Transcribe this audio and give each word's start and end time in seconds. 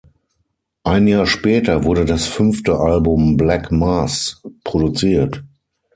Ein 0.83 1.05
Jahr 1.05 1.27
später 1.27 1.83
wurde 1.83 2.05
das 2.05 2.25
fünfte 2.25 2.79
Album 2.79 3.37
""Black 3.37 3.71
Mass"" 3.71 4.41
produziert. 4.63 5.43